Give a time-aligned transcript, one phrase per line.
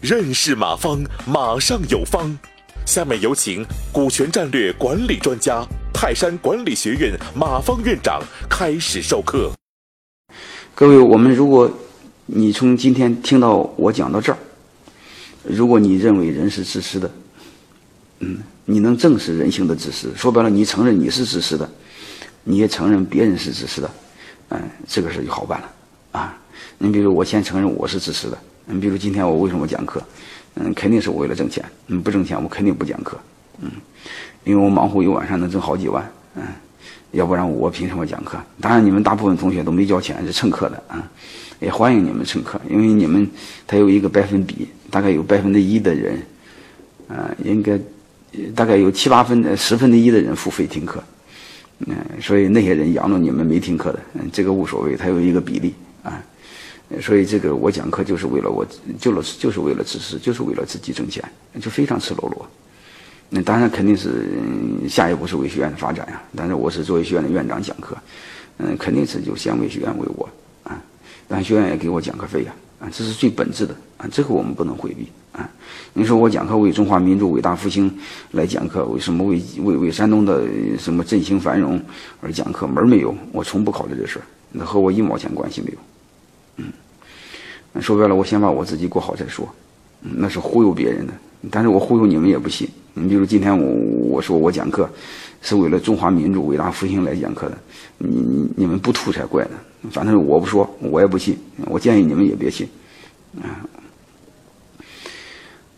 [0.00, 2.38] 认识马方，马上有方。
[2.84, 8.20] 下面有请股权战略管理专家、泰山管理学院马方院长
[8.50, 9.52] 开始授课。
[10.74, 11.70] 各位，我们如果
[12.26, 14.38] 你从今天听到我讲到这儿，
[15.44, 17.10] 如果你认为人是自私的，
[18.18, 21.70] 嗯，你能正视人性的自私，说白了，你承认你是自私的，
[22.42, 23.90] 你也承认别人是自私的，
[24.48, 25.72] 嗯，这个事就好办了
[26.12, 26.38] 啊。
[26.78, 28.38] 你比如我先承认我是自私的。
[28.66, 30.02] 你比如今天我为什么讲课？
[30.54, 31.64] 嗯，肯定是为了挣钱。
[31.88, 33.18] 嗯，不挣钱我肯定不讲课。
[33.60, 33.70] 嗯，
[34.44, 36.08] 因为我忙活一晚上能挣好几万。
[36.36, 36.42] 嗯，
[37.12, 38.38] 要不然我凭什么讲课？
[38.60, 41.10] 当然，你们大部分同学都没交钱是蹭课的啊，
[41.60, 43.28] 也欢迎你们蹭课，因为你们
[43.66, 46.20] 他有一个百分比，大概有百分之一的人，
[47.08, 47.78] 啊，应该
[48.54, 51.02] 大概有七八分、十分之一的人付费听课。
[51.86, 56.22] 嗯，所以那些人养着你们没听课的，嗯，这个无所谓，他有一个比例啊。
[57.00, 58.66] 所以这个我讲课就是为了我，
[59.00, 61.24] 就了就是为了自私，就是为了自己挣钱，
[61.58, 62.46] 就非常赤裸裸。
[63.30, 64.26] 那当然肯定是
[64.86, 66.22] 下一步是为学院的发展呀。
[66.36, 67.96] 但是我是作为学院的院长讲课，
[68.58, 70.28] 嗯，肯定是就先为学院为我
[70.64, 70.78] 啊。
[71.26, 75.48] 但学院也给我讲课费呀，啊，这是最本质的啊，这个我们不能回避啊。
[75.94, 77.90] 你说我讲课为中华民族伟大复兴
[78.32, 80.46] 来讲课，为什么为为为山东的
[80.78, 81.80] 什么振兴繁荣
[82.20, 83.16] 而讲课门没有？
[83.32, 85.78] 我从不考虑这事儿，那和我一毛钱关系没有。
[86.58, 86.72] 嗯
[87.80, 89.48] 说白了，我先把我自己过好再说，
[90.02, 91.12] 那是忽悠别人的。
[91.50, 92.68] 但是我忽悠你们也不信。
[92.92, 94.86] 你比如今天我我说我讲课
[95.40, 97.56] 是为了中华民族伟大复兴来讲课的，
[97.96, 99.52] 你你你们不吐才怪呢。
[99.90, 101.36] 反正我不说，我也不信。
[101.64, 102.68] 我建议你们也别信。
[103.40, 103.64] 啊！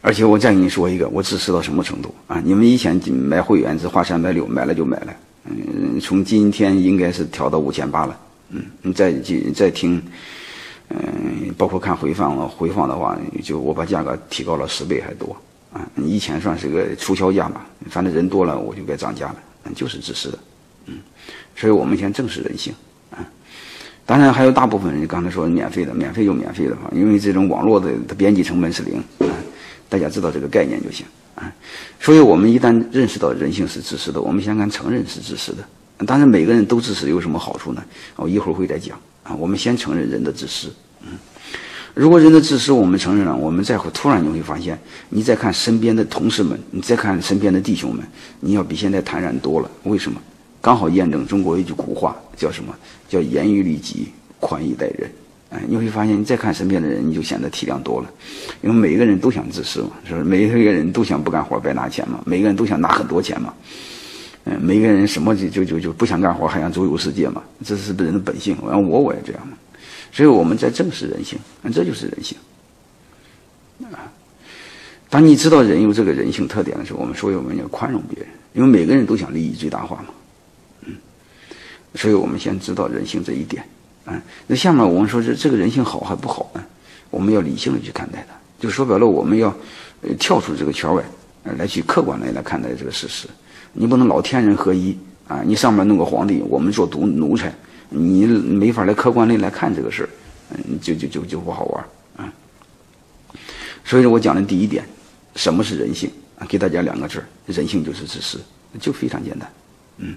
[0.00, 2.42] 而且我再跟你说一个，我自私到什么程度啊？
[2.44, 5.16] 你们以前买会员只花三百六，买了就买了。
[5.44, 8.18] 嗯，从今天应该是调到五千八了。
[8.50, 10.02] 嗯，你再继再听。
[10.88, 15.36] 嗯，包括看回放了，回放的话，就我把价格提高了十倍还多
[15.72, 15.84] 啊！
[15.96, 19.36] 你以前算是个促销价嘛，反正人多了我就该涨价了，
[19.74, 20.38] 就是自私的，
[20.86, 20.98] 嗯，
[21.56, 22.72] 所以我们先正视人性
[23.10, 23.18] 啊。
[24.04, 29.26] 当然还有大部分人刚才说免费的，免费就免费的话，因为这种网络的它编辑成本是零啊，
[29.88, 31.04] 大家知道这个概念就行
[31.34, 31.52] 啊。
[31.98, 35.64] 所以我们一旦认识到人性是自私的，我们先敢承认是自私的。
[36.04, 37.82] 当然每个人都自私有什么好处呢？
[38.16, 38.98] 我一会儿会再讲。
[39.22, 41.08] 啊，我们先承认人的自私，嗯，
[41.94, 48.04] 如果人的自私我们承认了，我们再会突然你会发现，你再看身边的同事们，你再看身边的弟兄们，
[48.38, 49.68] 你要比现在坦然多了。
[49.82, 50.20] 为什么？
[50.60, 52.72] 刚好验证中国一句古话，叫什么？
[53.08, 54.08] 叫严于律己，
[54.38, 55.10] 宽以待人。
[55.50, 58.10] 哎，你会发现，你再看身边的人，你就显得体谅多了。
[58.62, 60.24] 因为每一个人都想自私嘛，是不是？
[60.24, 63.52] 每一个人都想不干活白拿钱嘛，每个人都想拿很多钱嘛。
[64.48, 67.42] 嗯，每个人什么就就就就不想干活，还想周游世界嘛？
[67.64, 68.56] 这是人的本性。
[68.62, 69.58] 我我我也这样嘛。
[70.12, 71.36] 所以我们在正视人性，
[71.74, 72.38] 这就是人性。
[73.90, 74.06] 啊，
[75.10, 80.14] 当你知道人有这个人性特点的时候，我们所以我们要宽容别人，因为每个人都想利益最大化嘛。
[80.82, 80.94] 嗯，
[81.96, 83.62] 所以我们先知道人性这一点。
[84.04, 86.64] 啊，那下面我们说这这个人性好还不好呢？
[87.10, 89.52] 我们要理性的去看待它，就说白了，我们要
[90.20, 91.02] 跳出这个圈外，
[91.58, 93.28] 来去客观来来看待这个事实。
[93.72, 94.96] 你不能老天人合一
[95.28, 95.42] 啊！
[95.44, 97.52] 你上面弄个皇帝，我们做奴奴才，
[97.88, 100.08] 你没法来客观的来看这个事儿，
[100.50, 101.84] 嗯，就就就就不好玩
[102.16, 102.32] 啊。
[103.84, 104.84] 所以说我讲的第一点，
[105.34, 106.46] 什么是人性啊？
[106.48, 108.40] 给大家两个字：人性就是自私，
[108.80, 109.50] 就非常简单，
[109.98, 110.16] 嗯。